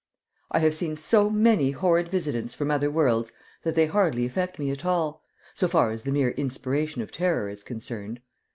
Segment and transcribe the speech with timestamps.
[0.49, 4.71] I have seen so many horrid visitants from other worlds that they hardly affect me
[4.71, 5.21] at all,
[5.53, 8.19] so far as the mere inspiration of terror is concerned.